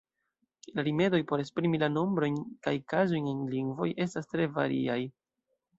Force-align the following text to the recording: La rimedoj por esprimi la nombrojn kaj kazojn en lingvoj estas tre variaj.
La 0.77 0.85
rimedoj 0.87 1.19
por 1.31 1.43
esprimi 1.43 1.81
la 1.85 1.89
nombrojn 1.93 2.41
kaj 2.65 2.75
kazojn 2.95 3.31
en 3.35 3.47
lingvoj 3.55 3.93
estas 4.09 4.33
tre 4.35 4.53
variaj. 4.59 5.01